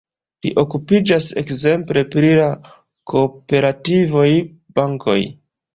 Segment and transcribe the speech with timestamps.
[0.45, 2.49] Li okupiĝas ekzemple pri la
[3.15, 4.29] kooperativoj,
[4.81, 5.21] bankoj.